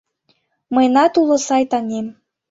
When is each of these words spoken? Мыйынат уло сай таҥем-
Мыйынат 0.73 1.13
уло 1.21 1.37
сай 1.47 1.63
таҥем- 1.71 2.07